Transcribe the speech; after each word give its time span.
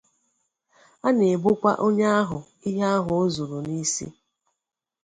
a 1.07 1.09
na-ebokwa 1.17 1.71
onye 1.85 2.05
ahụ 2.19 2.39
ihe 2.67 2.83
ahụ 2.95 3.09
o 3.21 3.23
zuru 3.33 3.59
n'isi 3.67 4.05